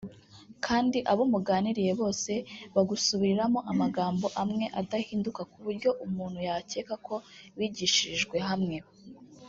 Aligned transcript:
Kandi 0.65 0.97
abo 1.11 1.23
muganiriye 1.33 1.91
bose 2.01 2.31
bagusubiriramo 2.75 3.59
amagambo 3.71 4.27
amwe 4.41 4.65
adahinduka 4.79 5.41
ku 5.51 5.57
buryo 5.65 5.89
umuntu 6.05 6.39
yakeka 6.47 6.95
ko 7.07 7.15
bigishirijwe 7.57 8.37
hamwe 8.49 8.77